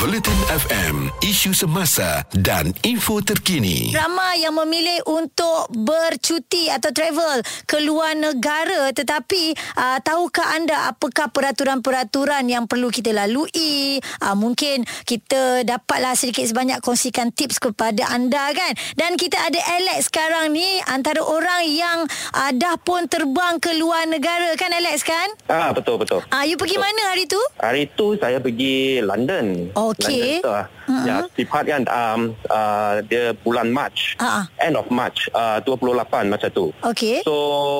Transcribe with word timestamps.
Bulletin 0.00 0.40
FM, 0.48 1.12
isu 1.20 1.52
semasa 1.52 2.24
dan 2.32 2.72
info 2.80 3.20
terkini. 3.20 3.92
Ramai 3.92 4.40
yang 4.40 4.56
memilih 4.56 5.04
untuk 5.04 5.68
bercuti 5.68 6.72
atau 6.72 6.88
travel 6.96 7.44
ke 7.68 7.76
luar 7.84 8.16
negara 8.16 8.88
tetapi 8.96 9.52
uh, 9.76 9.98
tahukah 10.00 10.56
anda 10.56 10.88
apakah 10.88 11.28
peraturan-peraturan 11.28 12.48
yang 12.48 12.64
perlu 12.64 12.88
kita 12.88 13.12
lalui? 13.12 14.00
Uh, 14.24 14.32
mungkin 14.32 14.88
kita 15.04 15.60
dapatlah 15.68 16.16
sedikit 16.16 16.48
sebanyak 16.48 16.80
kongsikan 16.80 17.28
tips 17.28 17.60
kepada 17.60 18.08
anda 18.08 18.48
kan. 18.56 18.72
Dan 18.96 19.20
kita 19.20 19.44
ada 19.44 19.60
Alex 19.76 20.08
sekarang 20.08 20.56
ni 20.56 20.80
antara 20.88 21.20
orang 21.20 21.68
yang 21.68 22.08
uh, 22.32 22.50
dah 22.56 22.80
pun 22.80 23.04
terbang 23.12 23.60
ke 23.60 23.76
luar 23.76 24.08
negara 24.08 24.56
kan 24.56 24.72
Alex 24.72 25.04
kan? 25.04 25.28
Ah 25.52 25.76
betul 25.76 26.00
betul. 26.00 26.24
Ah 26.32 26.40
uh, 26.40 26.44
you 26.48 26.56
pergi 26.56 26.80
betul. 26.80 26.86
mana 26.88 27.02
hari 27.12 27.24
tu? 27.28 27.40
Hari 27.60 27.82
tu 27.92 28.16
saya 28.16 28.40
pergi 28.40 29.04
London. 29.04 29.74
Okey. 29.82 30.38
London 30.38 30.38
tu, 30.40 30.50
uh, 30.50 30.66
Mhm. 30.82 31.06
Ya, 31.06 31.16
tepat 31.30 31.62
kan 31.64 31.82
um, 31.86 32.20
uh, 32.46 32.98
dia 33.02 33.30
bulan 33.38 33.70
March. 33.70 34.18
Ah. 34.18 34.44
End 34.58 34.74
of 34.74 34.90
March 34.90 35.30
uh, 35.30 35.62
28 35.62 36.26
macam 36.26 36.50
tu. 36.50 36.66
Okey. 36.82 37.22
So 37.22 37.34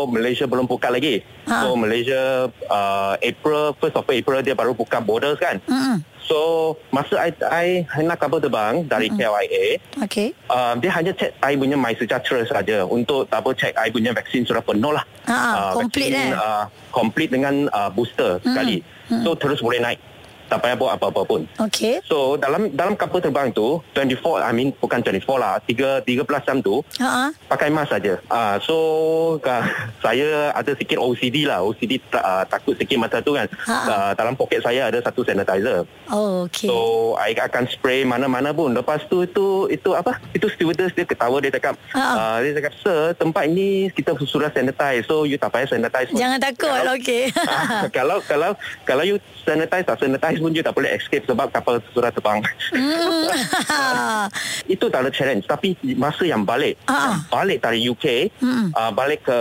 Malaysia 0.07 0.47
belum 0.47 0.65
buka 0.65 0.87
lagi. 0.87 1.21
Ha. 1.45 1.67
So 1.67 1.75
Malaysia 1.75 2.47
uh, 2.71 3.15
April 3.19 3.75
1st 3.77 3.95
of 3.97 4.07
April 4.07 4.39
dia 4.41 4.55
baru 4.55 4.73
buka 4.73 4.99
borders 4.99 5.37
kan. 5.37 5.59
Mm-mm. 5.67 5.99
So 6.23 6.39
masa 6.89 7.19
I, 7.19 7.35
I, 7.43 7.67
nak 8.01 8.23
kapal 8.23 8.39
terbang 8.39 8.87
dari 8.87 9.11
KLIA 9.11 9.83
Okey. 10.01 10.31
Uh, 10.47 10.79
dia 10.79 10.95
hanya 10.95 11.11
check 11.13 11.35
I 11.43 11.59
punya 11.59 11.75
My 11.75 11.93
Sejahtera 11.93 12.47
saja 12.47 12.87
untuk 12.87 13.27
double 13.27 13.53
check 13.53 13.75
I 13.75 13.91
punya 13.91 14.15
vaksin 14.15 14.47
sudah 14.47 14.63
penuh 14.63 14.95
lah. 14.95 15.03
Ha, 15.27 15.35
ha, 15.35 15.51
Ah, 15.53 15.71
complete, 15.75 16.15
vaksin, 16.15 16.31
eh? 16.31 16.39
Uh, 16.39 16.65
complete 16.89 17.31
dengan 17.35 17.67
uh, 17.69 17.91
booster 17.91 18.39
sekali. 18.41 18.81
So 19.21 19.35
terus 19.35 19.61
boleh 19.61 19.83
naik. 19.83 19.99
Tak 20.53 20.61
payah 20.61 20.77
buat 20.77 20.93
apa-apa 21.01 21.25
pun. 21.25 21.41
Okey. 21.57 22.05
So 22.05 22.37
dalam 22.37 22.69
dalam 22.77 22.93
kapal 22.93 23.25
terbang 23.25 23.49
tu 23.49 23.81
24 23.97 24.21
I 24.45 24.53
mean 24.53 24.69
bukan 24.77 25.01
24 25.01 25.25
lah 25.41 25.57
3 25.65 26.05
13 26.05 26.29
jam 26.45 26.61
tu 26.61 26.85
Ha 27.01 27.09
ah. 27.09 27.29
pakai 27.49 27.73
mask 27.73 27.97
saja. 27.97 28.21
Ah 28.29 28.61
so 28.61 28.77
uh, 29.41 29.65
saya 30.05 30.53
ada 30.53 30.77
sikit 30.77 31.01
OCD 31.01 31.49
lah. 31.49 31.65
OCD 31.65 32.05
uh, 32.13 32.45
takut 32.45 32.77
sikit 32.77 33.01
masa 33.01 33.25
tu 33.25 33.33
kan. 33.33 33.49
Ha. 33.65 33.77
Uh, 33.89 34.11
dalam 34.13 34.37
poket 34.37 34.61
saya 34.61 34.93
ada 34.93 35.01
satu 35.01 35.25
sanitizer. 35.25 35.89
Oh, 36.13 36.45
okey. 36.45 36.69
So 36.69 36.77
I 37.17 37.33
akan 37.33 37.65
spray 37.65 38.05
mana-mana 38.05 38.53
pun. 38.53 38.77
Lepas 38.77 39.09
tu 39.09 39.25
itu 39.25 39.73
itu 39.73 39.97
apa? 39.97 40.21
Itu 40.37 40.53
stewardess 40.53 40.93
dia 40.93 41.09
ketawa 41.09 41.41
dia 41.41 41.49
cakap, 41.49 41.81
Ha. 41.97 42.03
uh, 42.13 42.37
dia 42.45 42.61
cakap, 42.61 42.73
"Sir, 42.77 43.17
tempat 43.17 43.49
ini 43.49 43.89
kita 43.89 44.13
sudah 44.21 44.53
sanitize. 44.53 45.09
So 45.09 45.25
you 45.25 45.41
tak 45.41 45.57
payah 45.57 45.65
sanitize." 45.65 46.13
pun." 46.13 46.21
Jangan 46.21 46.37
takut. 46.37 46.69
Kalau- 46.69 46.91
Okey. 46.93 47.25
Ah, 47.53 47.85
kalau 47.93 48.19
kalau 48.25 48.51
kalau 48.83 49.05
you 49.05 49.17
sanitize 49.45 49.85
tak 49.85 49.97
sanitize 49.97 50.42
pun 50.43 50.51
you 50.51 50.61
tak 50.61 50.75
boleh 50.75 50.91
escape 50.91 51.23
sebab 51.23 51.49
kapal 51.49 51.79
sudah 51.89 52.11
terbang. 52.11 52.43
Hmm. 52.73 54.27
Itu 54.67 54.87
tak 54.87 55.03
ada 55.03 55.11
challenge 55.11 55.47
tapi 55.47 55.73
masa 55.95 56.25
yang 56.25 56.43
balik 56.43 56.75
Ah. 56.85 57.23
balik 57.29 57.61
dari 57.61 57.85
UK 57.85 58.31
Mm-mm. 58.37 58.73
uh, 58.73 58.91
balik 58.91 59.23
ke 59.23 59.39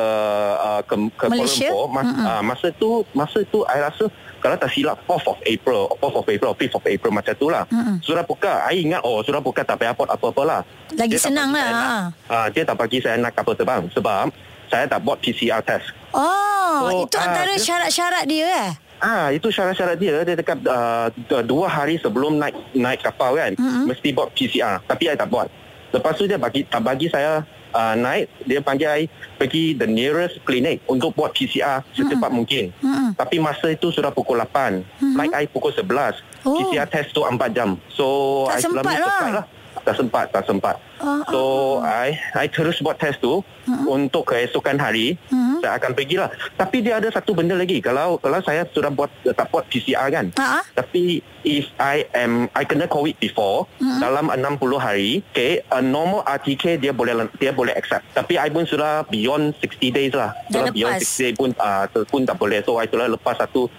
uh, 0.56 0.82
ke, 0.84 0.96
ke 1.12 1.26
Kuala 1.26 1.34
Malaysia? 1.36 1.68
Lumpur 1.68 1.86
mas, 1.90 2.08
uh, 2.08 2.42
masa 2.42 2.68
tu 2.74 2.90
masa 3.12 3.40
tu 3.46 3.66
I 3.66 3.82
rasa 3.82 4.06
kalau 4.38 4.56
tak 4.56 4.70
silap 4.70 4.98
4th 5.04 5.28
of 5.28 5.38
April 5.44 5.86
4th 5.96 6.16
of 6.16 6.26
April 6.28 6.52
5th 6.54 6.76
of 6.76 6.86
April 6.86 7.12
macam 7.12 7.34
tu 7.34 7.48
lah 7.48 7.64
Mm-mm. 7.68 7.98
sudah 8.00 8.22
buka 8.22 8.66
I 8.66 8.82
ingat 8.82 9.02
oh 9.02 9.22
sudah 9.22 9.40
buka 9.40 9.62
tak 9.62 9.78
payah 9.78 9.94
apa-apa 9.94 10.42
lah 10.42 10.62
Lagi 10.92 11.14
Dia 11.14 11.22
senang 11.22 11.50
lah, 11.50 11.62
saya 11.62 11.72
ha. 11.72 11.80
nak- 11.80 12.06
ah, 12.28 12.48
dia 12.50 12.64
tak 12.64 12.76
bagi 12.76 12.98
saya 13.00 13.16
nak 13.16 13.32
kapal 13.32 13.54
terbang 13.54 13.86
sebab 13.90 14.30
saya 14.68 14.86
tak 14.86 15.00
buat 15.02 15.18
PCR 15.18 15.62
test 15.62 15.88
Oh, 16.12 16.76
So, 16.84 17.06
itu 17.06 17.16
ah, 17.16 17.24
antara 17.24 17.54
dia- 17.54 17.64
syarat-syarat 17.64 18.24
dia 18.26 18.46
eh? 18.48 18.70
Ah, 19.02 19.34
itu 19.34 19.50
syarat-syarat 19.50 19.98
dia. 19.98 20.22
Dia 20.22 20.38
dekat 20.38 20.62
uh, 20.62 21.10
dua 21.42 21.66
hari 21.66 21.98
sebelum 21.98 22.38
naik 22.38 22.54
naik 22.72 23.02
kapal 23.02 23.34
kan, 23.34 23.52
Mm-mm. 23.54 23.90
mesti 23.90 24.14
buat 24.14 24.30
PCR. 24.32 24.78
Tapi 24.86 25.10
saya 25.10 25.18
tak 25.18 25.28
buat. 25.28 25.50
Lepas 25.92 26.14
tu 26.16 26.24
dia 26.24 26.38
bagi 26.38 26.64
tak 26.64 26.80
bagi 26.81 27.09
saya 27.09 27.42
uh, 27.74 27.96
naik, 27.98 28.30
dia 28.46 28.62
panggil 28.62 28.88
saya 28.88 29.03
pergi 29.36 29.74
the 29.74 29.84
nearest 29.84 30.38
clinic 30.42 30.80
untuk 30.86 31.12
buat 31.12 31.34
PCR 31.34 31.81
secepat 31.92 32.30
mungkin. 32.30 32.70
Mm-mm. 32.78 33.18
Tapi 33.18 33.42
masa 33.42 33.68
itu 33.68 33.90
sudah 33.90 34.14
pukul 34.14 34.38
8. 34.40 34.86
Flight 35.12 35.34
I 35.34 35.46
pukul 35.46 35.74
11. 35.74 36.22
Oh. 36.42 36.54
PCR 36.56 36.86
test 36.86 37.09
tu 37.12 37.25
4 37.25 37.36
jam. 37.52 37.81
So 37.90 38.06
Tak 38.48 38.56
I 38.56 38.62
sempat 38.62 38.84
lah. 38.86 39.18
cepat 39.20 39.46
Tak 39.81 39.96
sempat, 39.98 40.25
tak 40.30 40.44
sempat. 40.46 40.75
Ah, 41.02 41.25
so 41.25 41.42
I 41.81 42.14
I 42.36 42.46
terus 42.46 42.78
buat 42.78 43.02
test 43.02 43.18
tu 43.18 43.42
untuk 43.88 44.30
keesokan 44.30 44.78
hari 44.78 45.18
Mhm. 45.28 45.41
Saya 45.62 45.78
akan 45.78 45.92
pergilah. 45.94 46.30
Tapi 46.58 46.82
dia 46.82 46.98
ada 46.98 47.08
satu 47.08 47.32
benda 47.32 47.54
lagi. 47.54 47.78
Kalau 47.80 48.18
kalau 48.18 48.42
saya 48.42 48.66
sudah 48.68 48.90
buat 48.90 49.08
tak 49.24 49.48
buat 49.48 49.70
PCR 49.70 50.10
kan. 50.10 50.26
Ah. 50.36 50.66
Tapi 50.74 51.22
if 51.46 51.70
I 51.78 52.04
am 52.12 52.50
I 52.52 52.66
kena 52.66 52.86
COVID 52.86 53.18
before 53.18 53.70
Mhm. 53.78 54.00
dalam 54.02 54.26
60 54.28 54.78
hari, 54.78 55.22
okay, 55.32 55.62
a 55.70 55.80
normal 55.80 56.26
RTK 56.26 56.78
dia 56.78 56.92
boleh 56.92 57.14
dia 57.38 57.54
boleh 57.54 57.72
accept. 57.72 58.04
Tapi 58.12 58.36
I 58.36 58.50
pun 58.50 58.66
sudah 58.66 59.06
beyond 59.08 59.54
60 59.62 59.94
days 59.94 60.12
lah. 60.12 60.34
Dah 60.50 60.66
Sudah 60.66 60.74
beyond 60.74 60.98
lepas. 60.98 61.08
60 61.08 61.22
days 61.22 61.36
pun 61.38 61.50
uh, 61.56 61.86
pun 62.10 62.22
tak 62.26 62.38
boleh. 62.38 62.60
So 62.66 62.82
I 62.82 62.90
sudah 62.90 63.08
lepas 63.08 63.38
satu 63.38 63.70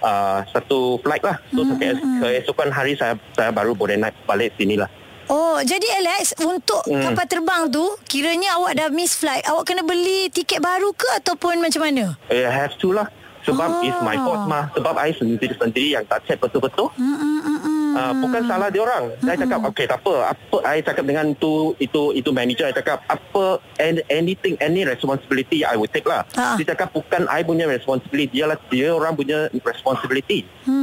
uh, 0.00 0.44
satu 0.46 1.00
flight 1.00 1.24
lah. 1.24 1.40
So 1.50 1.64
Mhm, 1.64 1.76
ke, 1.76 1.88
keesokan 2.20 2.68
hari 2.68 2.94
saya 2.94 3.16
saya 3.32 3.48
baru 3.50 3.72
boleh 3.72 3.96
naik 3.96 4.14
balik 4.24 4.52
sini 4.54 4.76
lah. 4.76 4.88
Oh, 5.30 5.62
jadi 5.62 5.86
Alex, 5.96 6.34
untuk 6.36 6.82
Hmm. 6.84 7.06
kapal 7.06 7.22
terbang 7.24 7.70
tu, 7.70 7.86
kiranya 8.04 8.58
awak 8.58 8.74
dah 8.74 8.88
miss 8.90 9.14
flight, 9.14 9.46
awak 9.46 9.62
kena 9.62 9.80
beli 9.80 10.26
tiket 10.26 10.58
baru 10.58 10.90
ke 10.90 11.06
ataupun 11.16 11.62
macam 11.62 11.86
mana? 11.86 12.18
I 12.26 12.42
have 12.44 12.74
to 12.76 12.90
lah. 12.90 13.06
Sebab 13.40 13.68
Ah. 13.72 13.80
it's 13.80 13.96
my 14.04 14.20
fault 14.20 14.44
mah. 14.44 14.68
Sebab 14.70 15.00
I 15.00 15.16
sendiri-sendiri 15.16 15.96
yang 15.96 16.04
tak 16.04 16.28
check 16.28 16.36
betul-betul. 16.36 16.92
Hmm, 16.92 17.16
hmm, 17.16 17.40
hmm, 17.40 17.58
hmm. 17.58 17.78
Uh, 17.90 18.12
bukan 18.20 18.42
salah 18.44 18.68
dia 18.68 18.84
orang. 18.84 19.10
Saya 19.18 19.34
cakap 19.34 19.60
okey 19.66 19.88
tak 19.88 19.98
apa. 19.98 20.14
Apa 20.30 20.56
I 20.62 20.78
cakap 20.78 21.02
dengan 21.02 21.26
tu 21.34 21.72
itu 21.76 22.12
itu 22.12 22.30
manager 22.30 22.68
I 22.68 22.76
cakap 22.76 23.00
apa 23.08 23.44
an- 23.80 24.04
anything 24.06 24.60
any 24.60 24.84
responsibility 24.84 25.64
I 25.64 25.74
will 25.74 25.88
take 25.88 26.04
lah. 26.04 26.22
Ah. 26.36 26.54
Dia 26.54 26.68
cakap 26.68 26.92
bukan 26.92 27.26
I 27.26 27.40
punya 27.40 27.64
responsibility 27.64 28.28
dia 28.30 28.44
lah 28.44 28.60
dia 28.68 28.92
orang 28.92 29.16
punya 29.16 29.48
responsibility. 29.56 30.44
Hmm, 30.62 30.79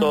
So 0.00 0.10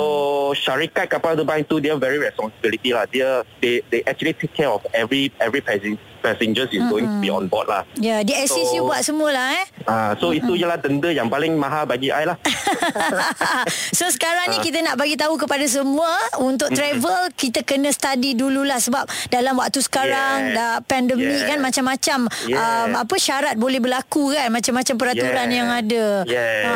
syarikat 0.55 1.11
kapal 1.11 1.35
terbang 1.35 1.63
itu 1.63 1.79
dia 1.79 1.95
very 1.99 2.19
responsibility 2.19 2.91
lah. 2.91 3.07
Dia 3.07 3.43
they 3.63 3.83
they 3.91 4.03
actually 4.07 4.35
take 4.35 4.53
care 4.53 4.71
of 4.71 4.83
every 4.91 5.31
every 5.39 5.59
passenger 5.63 5.99
passengers 6.27 6.67
is 6.69 6.83
going 6.85 7.07
to 7.07 7.17
be 7.17 7.29
on 7.29 7.47
board 7.47 7.67
lah. 7.67 7.87
Ya, 7.95 8.19
dia 8.21 8.43
assist 8.43 8.67
So- 8.67 8.75
you 8.75 8.83
buat 8.83 8.99
semualah 8.99 9.55
eh. 9.55 9.65
Ah, 9.87 10.11
so 10.13 10.35
itu 10.35 10.51
ialah 10.53 10.75
denda 10.75 11.07
yang 11.07 11.27
paling 11.27 11.55
mahal 11.55 11.87
bagi 11.87 12.11
I 12.11 12.27
lah. 12.27 12.35
so 13.97 14.07
sekarang 14.09 14.47
Ah. 14.47 14.51
ni 14.51 14.57
kita 14.59 14.79
nak 14.81 14.95
bagi 14.95 15.15
tahu 15.15 15.35
kepada 15.37 15.63
semua 15.65 16.07
untuk 16.37 16.67
travel 16.69 17.31
kita 17.33 17.63
kena 17.63 17.89
study 17.89 18.33
dululah 18.33 18.77
sebab 18.77 19.03
dalam 19.27 19.55
waktu 19.55 19.79
sekarang 19.79 20.51
Yes. 20.51 20.55
dah 20.55 20.73
pandemik 20.83 21.23
Yes. 21.37 21.47
kan 21.47 21.59
macam-macam 21.59 22.19
Yes. 22.45 22.57
um, 22.57 22.89
apa 22.97 23.15
syarat 23.17 23.55
boleh 23.55 23.79
berlaku 23.79 24.31
kan 24.31 24.47
macam-macam 24.49 24.95
peraturan 24.97 25.47
Yes. 25.47 25.55
yang 25.55 25.69
ada. 25.69 26.05
Yes. 26.25 26.63
Ha. 26.67 26.75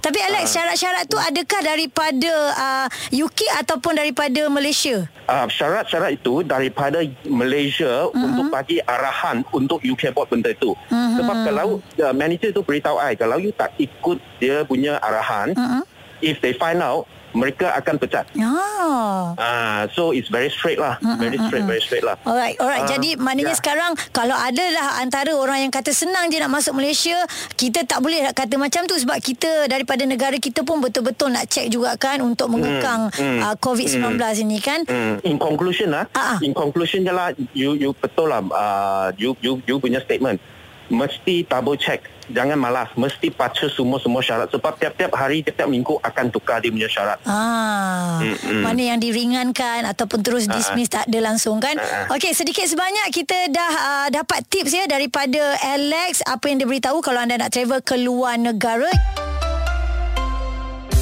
Tapi 0.00 0.18
Alex 0.20 0.44
syarat-syarat 0.50 1.04
tu 1.06 1.16
adakah 1.16 1.60
daripada 1.62 2.32
uh, 2.54 2.86
UK 3.10 3.46
ataupun 3.58 3.94
daripada 3.94 4.46
Malaysia? 4.48 5.06
Uh, 5.28 5.44
syarat-syarat 5.46 6.16
itu 6.16 6.40
daripada 6.40 6.98
Malaysia 7.24 8.08
uh-huh. 8.08 8.16
untuk 8.16 8.48
bagi 8.48 8.80
arahan 8.88 9.44
untuk 9.52 9.84
UK 9.84 10.16
buat 10.16 10.32
benda 10.32 10.50
itu. 10.50 10.72
Uh-huh. 10.72 11.16
Sebab 11.20 11.36
kalau 11.44 11.66
uh, 11.78 12.14
manager 12.16 12.48
itu 12.50 12.64
beritahu 12.64 12.96
I 12.96 13.12
kalau 13.14 13.36
you 13.36 13.52
tak 13.52 13.76
ikut 13.76 14.16
dia 14.40 14.64
punya 14.64 14.96
arahan, 15.04 15.52
uh-huh. 15.52 15.84
if 16.24 16.40
they 16.40 16.56
find 16.56 16.80
out 16.80 17.04
mereka 17.38 17.70
akan 17.78 17.94
pecat. 17.96 18.26
Ah. 18.36 19.38
Ah, 19.38 19.80
so 19.94 20.10
it's 20.10 20.26
very 20.26 20.50
straight 20.50 20.76
lah, 20.76 20.98
very 21.16 21.38
straight, 21.46 21.64
very 21.64 21.78
straight 21.78 22.02
lah. 22.02 22.18
Alright, 22.26 22.58
alright. 22.58 22.82
Ah, 22.82 22.90
Jadi 22.90 23.14
maknanya 23.14 23.54
ya. 23.54 23.58
sekarang 23.58 23.94
kalau 24.10 24.34
ada 24.34 24.64
lah 24.74 24.98
antara 24.98 25.30
orang 25.32 25.62
yang 25.62 25.72
kata 25.72 25.94
senang 25.94 26.26
je 26.28 26.42
nak 26.42 26.50
masuk 26.50 26.74
Malaysia, 26.74 27.14
kita 27.54 27.86
tak 27.86 28.02
boleh 28.02 28.26
nak 28.26 28.34
kata 28.34 28.58
macam 28.58 28.84
tu 28.90 28.98
sebab 28.98 29.22
kita 29.22 29.70
daripada 29.70 30.02
negara 30.02 30.34
kita 30.36 30.66
pun 30.66 30.82
betul-betul 30.82 31.30
nak 31.30 31.46
check 31.46 31.70
juga 31.70 31.94
kan 31.94 32.18
untuk 32.18 32.50
mengekang 32.50 33.08
hmm, 33.14 33.40
uh, 33.46 33.54
COVID-19 33.62 34.18
ini 34.42 34.58
kan. 34.58 34.80
Hmm. 34.88 35.16
In 35.22 35.38
conclusion 35.38 35.94
lah, 35.94 36.10
Ah, 36.12 36.34
ah. 36.34 36.38
in 36.42 36.50
conclusion 36.50 37.06
je 37.06 37.12
lah, 37.14 37.30
you 37.54 37.78
you 37.78 37.94
betul 37.94 38.26
lah, 38.26 38.42
uh, 38.50 39.08
you 39.14 39.38
you 39.38 39.62
you 39.64 39.78
punya 39.78 40.02
statement 40.02 40.42
mesti 40.88 41.44
double 41.44 41.76
check, 41.76 42.04
jangan 42.32 42.56
malas, 42.56 42.88
mesti 42.96 43.32
baca 43.32 43.66
semua 43.68 44.00
semua 44.00 44.20
syarat 44.24 44.48
sebab 44.52 44.76
tiap-tiap 44.76 45.12
hari, 45.16 45.44
tiap-tiap 45.44 45.68
minggu 45.68 46.00
akan 46.00 46.32
tukar 46.32 46.60
dia 46.60 46.72
punya 46.72 46.88
syarat. 46.88 47.18
Ah, 47.24 48.20
Mm-mm. 48.20 48.64
mana 48.64 48.96
yang 48.96 49.00
diringankan 49.00 49.88
ataupun 49.88 50.20
terus 50.24 50.48
dismiss 50.48 50.92
tak 50.92 51.08
ada 51.08 51.18
langsung 51.20 51.60
kan. 51.60 51.76
Ah, 51.76 52.08
ah. 52.08 52.16
Okey, 52.16 52.32
sedikit 52.32 52.64
sebanyak 52.64 53.12
kita 53.12 53.52
dah 53.52 53.72
uh, 53.72 54.08
dapat 54.12 54.44
tips 54.48 54.72
ya 54.72 54.84
daripada 54.88 55.56
Alex 55.62 56.24
apa 56.24 56.44
yang 56.48 56.60
dia 56.60 56.68
beritahu 56.68 57.00
kalau 57.04 57.20
anda 57.20 57.36
nak 57.36 57.52
travel 57.52 57.80
ke 57.84 57.96
luar 58.00 58.40
negara. 58.40 58.88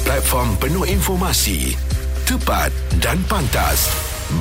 Platform 0.07 0.55
penuh 0.59 0.87
informasi, 0.87 1.75
tepat 2.23 2.71
dan 3.03 3.19
pantas. 3.27 3.91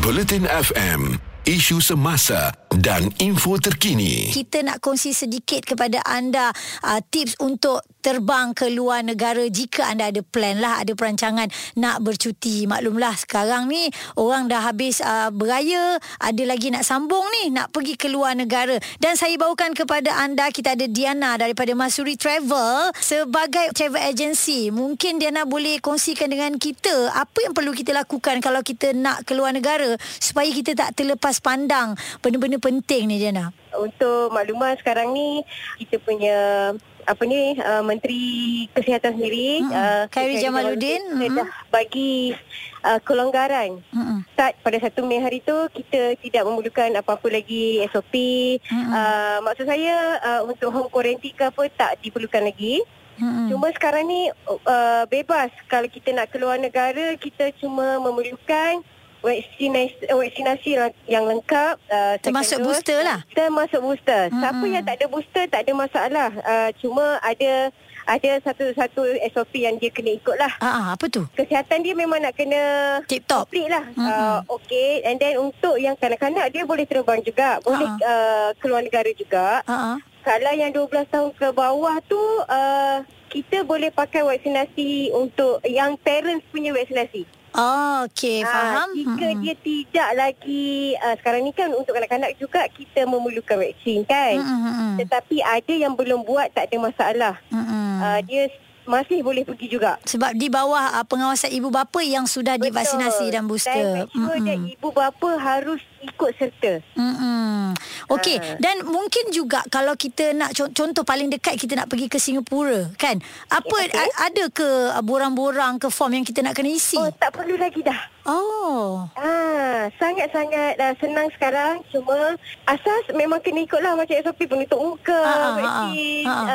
Bulletin 0.03 0.47
FM, 0.47 1.19
isu 1.47 1.79
semasa 1.79 2.55
dan 2.75 3.09
info 3.23 3.57
terkini. 3.57 4.35
Kita 4.35 4.63
nak 4.67 4.83
kongsi 4.83 5.15
sedikit 5.15 5.63
kepada 5.63 6.03
anda 6.03 6.51
uh, 6.83 6.99
tips 6.99 7.39
untuk 7.39 7.83
terbang 8.03 8.55
ke 8.55 8.71
luar 8.71 9.03
negara 9.03 9.43
jika 9.51 9.91
anda 9.91 10.15
ada 10.15 10.23
plan 10.23 10.63
lah, 10.63 10.79
ada 10.79 10.95
perancangan 10.95 11.51
nak 11.75 12.07
bercuti. 12.07 12.63
Maklumlah 12.71 13.19
sekarang 13.19 13.67
ni 13.67 13.91
orang 14.15 14.47
dah 14.47 14.63
habis 14.63 15.03
uh, 15.03 15.35
beraya, 15.35 15.99
ada 16.23 16.43
lagi 16.47 16.71
nak 16.71 16.87
sambung 16.87 17.27
ni, 17.43 17.51
nak 17.51 17.75
pergi 17.75 17.99
ke 17.99 18.07
luar 18.07 18.39
negara. 18.39 18.79
Dan 19.03 19.19
saya 19.19 19.35
bawakan 19.35 19.75
kepada 19.75 20.15
anda, 20.23 20.47
kita 20.55 20.79
ada 20.79 20.87
Diana 20.87 21.35
daripada 21.35 21.75
Masuri 21.75 22.15
Travel 22.15 22.95
sebagai 22.95 23.75
travel 23.75 24.03
agency. 24.07 24.71
Mungkin 24.71 25.19
Diana 25.19 25.43
boleh 25.43 25.83
kongsikan 25.83 26.31
dengan 26.31 26.55
kita 26.63 27.11
apa 27.11 27.43
yang 27.43 27.59
perlu 27.59 27.75
kita 27.75 27.91
lakukan 27.91 28.39
kalau 28.39 28.63
kita 28.63 28.95
nak 28.95 29.27
ke 29.27 29.35
luar 29.35 29.51
negara 29.51 29.99
supaya 30.23 30.47
kita 30.55 30.79
tak 30.79 30.95
terlepas 30.95 31.43
pandang 31.43 31.99
benda-benda 32.23 32.56
penting 32.59 33.09
ni 33.09 33.17
Diana. 33.21 33.53
Untuk 33.77 34.33
maklumat 34.33 34.81
sekarang 34.81 35.13
ni 35.13 35.45
kita 35.81 36.01
punya 36.01 36.73
apa 37.07 37.23
ni 37.23 37.55
uh, 37.63 37.87
menteri 37.87 38.67
kesihatan 38.75 39.15
sendiri 39.15 39.63
uh, 39.71 40.11
Khairi 40.11 40.43
Jamaluddin, 40.43 41.15
dah 41.15 41.47
bagi 41.71 42.35
uh, 42.83 42.99
kelonggaran 43.07 43.79
Mm-mm. 43.95 44.27
start 44.35 44.59
pada 44.67 44.83
1 44.83 44.91
Mei 45.07 45.23
hari 45.23 45.39
tu 45.39 45.55
kita 45.71 46.19
tidak 46.19 46.43
memerlukan 46.43 46.91
apa-apa 46.99 47.31
lagi 47.31 47.79
SOP 47.95 48.15
Mm-mm. 48.59 48.91
uh, 48.91 49.39
maksud 49.47 49.71
saya 49.71 50.19
uh, 50.19 50.41
untuk 50.51 50.75
home 50.75 50.91
quarantine 50.91 51.35
ke 51.39 51.47
apa 51.47 51.63
tak 51.71 52.03
diperlukan 52.03 52.43
lagi 52.43 52.83
Mm-mm. 53.17 53.49
Cuma 53.49 53.73
sekarang 53.73 54.05
ni 54.05 54.29
uh, 54.45 55.09
bebas 55.09 55.49
kalau 55.73 55.89
kita 55.89 56.13
nak 56.13 56.29
keluar 56.29 56.61
negara 56.61 57.17
kita 57.17 57.49
cuma 57.57 57.97
memerlukan 57.97 58.85
vaksinasi, 59.27 60.07
vaksinasi 60.07 60.71
yang 61.07 61.27
lengkap 61.27 61.75
uh, 61.91 62.15
Termasuk 62.23 62.63
dose. 62.63 62.67
booster 62.79 62.99
lah. 63.03 63.19
Termasuk 63.35 63.81
booster. 63.83 64.31
Mm-mm. 64.31 64.39
Siapa 64.39 64.65
yang 64.65 64.85
tak 64.87 64.95
ada 64.97 65.07
booster 65.11 65.45
tak 65.51 65.61
ada 65.67 65.73
masalah. 65.75 66.31
Uh, 66.41 66.71
cuma 66.79 67.19
ada 67.21 67.75
ada 68.07 68.31
satu-satu 68.39 69.03
SOP 69.35 69.59
yang 69.59 69.75
dia 69.77 69.91
kena 69.91 70.15
ikut 70.15 70.39
lah. 70.39 70.55
Ah, 70.63 70.71
ah, 70.71 70.87
apa 70.95 71.11
tu? 71.11 71.27
Kesihatan 71.35 71.83
dia 71.83 71.91
memang 71.91 72.23
nak 72.23 72.39
kena 72.39 72.63
Tip 73.03 73.27
top. 73.27 73.51
complete 73.51 73.67
lah. 73.67 73.83
Mm-mm. 73.91 74.07
Uh, 74.07 74.39
okay. 74.49 75.03
And 75.03 75.19
then 75.19 75.43
untuk 75.43 75.75
yang 75.77 75.99
kanak-kanak 75.99 76.55
dia 76.55 76.63
boleh 76.63 76.87
terbang 76.87 77.19
juga. 77.21 77.59
Boleh 77.61 77.83
Ha. 77.87 77.99
uh, 77.99 78.49
keluar 78.63 78.79
negara 78.81 79.11
juga. 79.11 79.59
Ah, 79.67 79.95
ah. 79.95 79.99
Kalau 80.23 80.53
yang 80.55 80.71
12 80.71 80.87
tahun 81.07 81.31
ke 81.35 81.49
bawah 81.51 81.99
tu 82.03 82.19
uh, 82.47 82.99
kita 83.27 83.63
boleh 83.63 83.91
pakai 83.91 84.23
vaksinasi 84.23 85.11
untuk 85.11 85.59
yang 85.67 85.99
parents 85.99 86.47
punya 86.51 86.71
vaksinasi. 86.71 87.27
Oh, 87.57 88.05
okey, 88.05 88.45
Ah, 88.45 88.53
faham. 88.53 88.89
jika 88.93 89.27
Mm-mm. 89.27 89.41
dia 89.41 89.55
tidak 89.57 90.09
lagi 90.13 90.67
uh, 90.95 91.17
sekarang 91.17 91.41
ni 91.41 91.51
kan 91.51 91.73
untuk 91.73 91.91
kanak-kanak 91.91 92.37
juga 92.37 92.69
kita 92.69 93.03
memerlukan 93.03 93.57
vaksin 93.57 94.05
kan. 94.05 94.37
Mm-mm. 94.37 95.01
Tetapi 95.01 95.41
ada 95.41 95.73
yang 95.73 95.97
belum 95.97 96.21
buat 96.23 96.53
tak 96.53 96.69
ada 96.69 96.77
masalah. 96.79 97.35
Mm-mm. 97.49 97.89
Uh, 97.97 98.21
dia 98.23 98.53
masih 98.85 99.19
boleh 99.19 99.43
pergi 99.43 99.67
juga. 99.67 99.99
Sebab 100.05 100.37
di 100.37 100.47
bawah 100.47 100.95
uh, 100.95 101.03
pengawasan 101.03 101.51
ibu 101.51 101.73
bapa 101.73 101.99
yang 102.01 102.23
sudah 102.23 102.55
divaksinasi 102.55 103.33
dan 103.33 103.49
booster. 103.49 103.73
Dan 103.73 104.05
make 104.05 104.13
sure 104.13 104.39
that 104.39 104.59
Mm-mm. 104.61 104.75
ibu 104.77 104.89
bapa 104.93 105.31
harus 105.37 105.83
ikut 106.07 106.31
serta. 106.35 106.73
Mm-mm. 106.95 107.75
Okey, 108.09 108.39
Ah. 108.39 108.57
dan 108.57 108.87
mungkin 108.87 109.31
juga 109.31 109.67
kalau 109.67 109.95
kita 109.95 110.31
nak 110.31 110.55
co- 110.55 110.71
contoh 110.71 111.03
paling 111.03 111.27
dekat 111.29 111.59
kita 111.59 111.75
nak 111.75 111.87
pergi 111.87 112.07
ke 112.07 112.17
Singapura, 112.17 112.89
kan? 112.95 113.19
Apa 113.49 113.67
Okey. 113.67 113.93
a- 113.93 114.17
ada 114.25 114.45
ke 114.49 114.69
uh, 114.93 115.03
borang-borang 115.03 115.77
ke 115.77 115.89
form 115.89 116.15
yang 116.15 116.25
kita 116.25 116.41
nak 116.41 116.55
kena 116.55 116.71
isi? 116.71 116.95
Oh, 116.95 117.11
tak 117.11 117.35
perlu 117.35 117.57
lagi 117.57 117.83
dah. 117.83 117.99
Oh. 118.27 119.07
Ah, 119.15 119.87
sangat-sangat 119.97 120.75
uh, 120.77 120.95
senang 120.99 121.31
sekarang. 121.31 121.79
Cuma 121.89 122.35
asas 122.65 123.05
memang 123.13 123.39
kena 123.39 123.63
ikutlah 123.63 123.95
macam 123.95 124.19
SOP 124.19 124.47
penutup 124.47 124.79
muka, 124.79 125.15
Ah, 125.17 125.31
ah, 125.31 125.53
vaksin, 125.55 126.27
ah, 126.27 126.31
ah. 126.33 126.47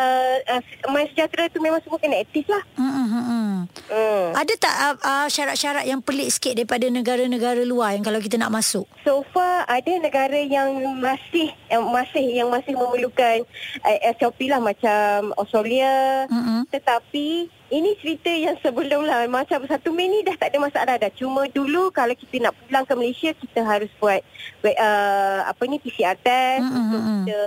uh, 0.60 0.60
uh, 0.60 1.48
tu 1.48 1.60
memang 1.60 1.80
semua 1.82 1.96
kena 1.98 2.20
aktif 2.20 2.44
lah. 2.48 2.64
Mm-mm. 2.76 3.68
Hmm. 3.88 4.28
Ada 4.34 4.54
tak 4.58 4.76
uh, 4.76 4.96
uh, 5.02 5.28
syarat-syarat 5.28 5.86
yang 5.86 6.00
pelik 6.00 6.28
sikit 6.30 6.56
daripada 6.56 6.88
negara-negara 6.88 7.64
luar 7.64 7.94
yang 7.94 8.04
kalau 8.04 8.20
kita 8.20 8.36
nak 8.36 8.52
masuk? 8.52 8.84
So 9.04 9.24
far 9.32 9.41
ada 9.68 9.92
negara 10.02 10.40
yang 10.40 11.00
masih 11.00 11.54
yang 11.72 11.84
masih 11.90 12.26
yang 12.26 12.50
masih 12.50 12.74
memerlukan 12.76 13.44
uh, 13.86 13.98
SOP 14.18 14.50
lah 14.50 14.60
macam 14.60 15.32
Australia. 15.38 16.26
Mm-mm. 16.28 16.68
Tetapi 16.70 17.61
ini 17.72 17.96
cerita 18.04 18.28
yang 18.28 18.60
sebelum 18.60 19.08
lah 19.08 19.24
macam 19.32 19.64
satu 19.64 19.96
Mei 19.96 20.12
ni 20.12 20.28
dah 20.28 20.36
tak 20.36 20.52
ada 20.52 20.60
masalah 20.60 20.96
dah. 21.00 21.08
Cuma 21.16 21.48
dulu 21.48 21.88
kalau 21.96 22.12
kita 22.12 22.44
nak 22.44 22.54
pulang 22.68 22.84
ke 22.84 22.94
Malaysia 23.00 23.32
kita 23.32 23.64
harus 23.64 23.88
buat 23.96 24.20
uh, 24.68 25.40
apa 25.48 25.64
ni 25.72 25.80
PCR 25.80 26.20
test 26.20 26.60
Mm, 26.62 26.68
mm, 26.68 26.82
untuk 26.84 27.02
mm, 27.02 27.08
mm. 27.08 27.24
kita 27.24 27.38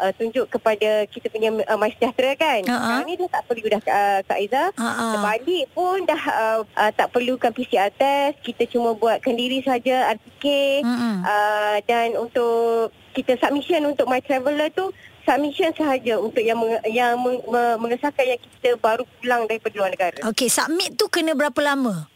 uh, 0.00 0.12
tunjuk 0.20 0.46
kepada 0.52 0.90
kita 1.08 1.26
punya 1.32 1.48
uh, 1.64 1.78
MySejahtera 1.80 2.32
kan. 2.36 2.60
Ha. 2.68 2.74
Sekarang 2.76 3.06
ni 3.08 3.14
dah 3.16 3.28
tak 3.32 3.42
perlu 3.48 3.66
dah 3.72 3.80
uh, 3.80 4.18
Kak 4.28 4.36
Aiza. 4.36 4.64
Ha, 4.76 4.84
ha. 4.84 5.04
Terbalik 5.16 5.64
pun 5.72 5.96
dah 6.04 6.22
uh, 6.28 6.60
uh, 6.76 6.90
tak 6.92 7.08
perlukan 7.16 7.50
PCR 7.50 7.88
test. 7.88 8.36
Kita 8.44 8.68
cuma 8.68 8.92
buatkan 8.92 9.32
diri 9.32 9.64
saja 9.64 10.12
RTK. 10.12 10.46
Mm-mm. 10.84 11.16
Uh, 11.24 11.76
dan 11.88 12.20
untuk 12.20 12.92
kita 13.16 13.34
submission 13.40 13.90
untuk 13.90 14.06
My 14.06 14.22
Traveller 14.22 14.70
tu 14.70 14.92
submission 15.22 15.72
sahaja 15.72 16.16
untuk 16.16 16.40
yang 16.40 16.58
menge- 16.58 16.84
yang 16.88 17.16
meng- 17.16 17.44
me- 17.44 17.78
mengesahkan 17.78 18.24
yang 18.24 18.40
kita 18.40 18.76
baru 18.76 19.04
pulang 19.18 19.46
daripada 19.46 19.74
luar 19.76 19.90
negara. 19.90 20.18
Okey, 20.28 20.48
submit 20.48 20.96
tu 20.96 21.06
kena 21.06 21.32
berapa 21.32 21.60
lama? 21.60 22.06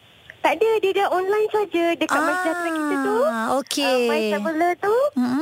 Tak 0.44 0.60
ada 0.60 0.70
dia 0.76 0.92
dah 0.92 1.08
online 1.08 1.48
saja 1.48 1.84
dekat 1.96 2.20
My 2.20 2.34
Sejahtera 2.36 2.68
kita 2.68 2.94
tu. 3.00 3.16
Ah, 3.24 3.46
okey. 3.64 3.96
Uh, 4.04 4.10
My 4.12 4.20
Traveller 4.28 4.72
tu 4.76 4.96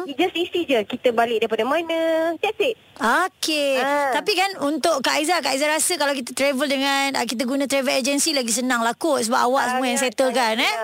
you 0.06 0.14
just 0.14 0.34
isi 0.34 0.62
je 0.62 0.78
kita 0.86 1.10
balik 1.10 1.42
daripada 1.42 1.66
mana. 1.66 2.30
That's 2.38 2.62
it. 2.62 2.78
Okey. 3.02 3.82
Ah. 3.82 4.14
Tapi 4.14 4.32
kan 4.38 4.50
untuk 4.62 5.02
Kak 5.02 5.18
Aizah, 5.18 5.42
Kak 5.42 5.58
Aizah 5.58 5.74
rasa 5.74 5.98
kalau 5.98 6.14
kita 6.14 6.30
travel 6.30 6.70
dengan 6.70 7.18
ah, 7.18 7.26
kita 7.26 7.42
guna 7.42 7.66
travel 7.66 7.90
agency 7.90 8.30
lagi 8.30 8.54
senang 8.54 8.86
lah 8.86 8.94
kot 8.94 9.26
sebab 9.26 9.42
awak 9.42 9.74
semua 9.74 9.86
yang 9.90 9.98
Sangat, 9.98 10.14
settle 10.14 10.30
sangat 10.30 10.54
kan 10.54 10.54
eh. 10.62 10.74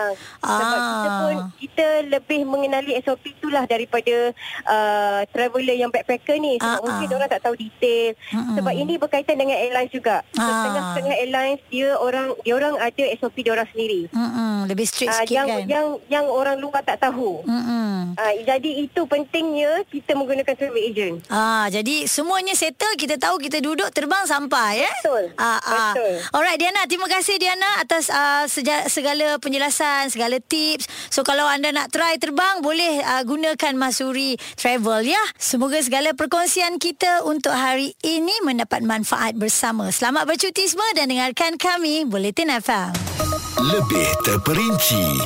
Sebab 0.42 0.78
kita 0.82 1.08
pun 1.14 1.34
kita 1.62 1.86
lebih 2.10 2.40
mengenali 2.42 2.92
SOP 2.98 3.22
itulah 3.22 3.64
daripada 3.70 4.34
uh, 4.66 5.20
traveller 5.30 5.78
yang 5.78 5.94
backpacker 5.94 6.42
ni 6.42 6.58
sebab 6.58 6.66
Ah, 6.68 6.82
mungkin 6.82 7.06
ah. 7.06 7.16
orang 7.22 7.30
tak 7.30 7.42
tahu 7.46 7.54
detail 7.54 8.18
Mm-mm. 8.34 8.56
sebab 8.58 8.72
ini 8.74 8.94
berkaitan 8.98 9.36
dengan 9.38 9.56
airlines 9.62 9.94
juga. 9.94 10.26
Ah. 10.34 10.42
Setengah-setengah 10.42 11.16
airlines 11.22 11.60
dia 11.70 11.94
orang 11.94 12.34
dia 12.42 12.54
orang 12.58 12.74
ada 12.82 13.04
SOP 13.14 13.46
dia 13.46 13.54
orang 13.54 13.68
sendiri. 13.70 14.07
Mm-mm, 14.10 14.66
lebih 14.66 14.84
strict 14.84 15.08
Ah, 15.08 15.20
sikit 15.20 15.34
yang 15.34 15.48
kan. 15.48 15.62
yang 15.64 15.86
yang 16.08 16.24
orang 16.24 16.56
luar 16.56 16.80
tak 16.80 16.98
tahu. 16.98 17.42
Mm-mm. 17.42 18.14
Ah, 18.14 18.32
jadi 18.36 18.70
itu 18.80 19.04
pentingnya 19.04 19.84
kita 19.86 20.12
menggunakan 20.12 20.50
travel 20.50 20.80
agent. 20.80 21.16
Ah, 21.28 21.68
jadi 21.68 22.04
semuanya 22.04 22.52
settle, 22.52 22.94
kita 22.94 23.16
tahu 23.16 23.38
kita 23.38 23.58
duduk 23.58 23.88
terbang 23.88 24.24
sampai 24.24 24.82
eh. 24.82 24.94
Betul. 24.98 25.24
Ah, 25.34 25.58
ah. 25.58 25.92
Betul. 25.92 26.14
Alright 26.30 26.56
Diana, 26.56 26.82
terima 26.84 27.06
kasih 27.06 27.36
Diana 27.36 27.78
atas 27.78 28.08
ah, 28.08 28.44
seja- 28.46 28.88
segala 28.88 29.38
penjelasan, 29.38 30.08
segala 30.08 30.38
tips. 30.38 30.86
So 31.08 31.22
kalau 31.22 31.44
anda 31.44 31.70
nak 31.70 31.88
try 31.88 32.16
terbang, 32.16 32.60
boleh 32.60 33.00
ah, 33.00 33.22
gunakan 33.22 33.74
Masuri 33.74 34.34
Travel 34.54 35.04
ya. 35.04 35.20
Semoga 35.36 35.78
segala 35.78 36.12
perkongsian 36.12 36.76
kita 36.76 37.22
untuk 37.22 37.52
hari 37.52 37.94
ini 38.00 38.32
mendapat 38.40 38.80
manfaat 38.80 39.34
bersama. 39.34 39.88
Selamat 39.88 40.24
bercuti 40.24 40.64
semua 40.64 40.88
dan 40.92 41.06
dengarkan 41.06 41.54
kami 41.54 42.02
Bulletin 42.02 42.50
FM. 42.50 43.27
Lebih 43.58 44.22
terperinci 44.22 45.18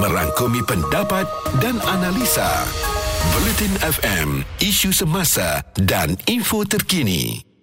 merangkumi 0.00 0.64
pendapat 0.64 1.28
dan 1.60 1.76
analisa. 1.84 2.64
Bulletin 3.36 3.76
FM, 3.76 4.28
isu 4.56 4.88
semasa 4.88 5.60
dan 5.76 6.16
info 6.24 6.64
terkini. 6.64 7.53